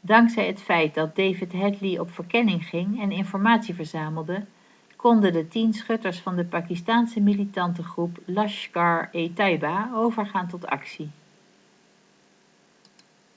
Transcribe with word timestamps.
dankzij 0.00 0.46
het 0.46 0.60
feit 0.62 0.94
dat 0.94 1.16
david 1.16 1.52
headly 1.52 1.96
op 1.96 2.10
verkenning 2.12 2.64
ging 2.66 3.00
en 3.00 3.10
informatie 3.12 3.74
verzamelde 3.74 4.46
konden 4.96 5.32
de 5.32 5.48
10 5.48 5.72
schutters 5.72 6.20
van 6.20 6.36
de 6.36 6.44
pakistaanse 6.44 7.20
militantengroep 7.20 8.18
laskhar-e-taiba 8.26 9.90
overgaan 9.94 10.48
tot 10.48 10.66
actie 10.66 11.10